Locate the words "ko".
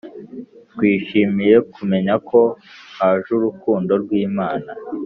2.29-2.39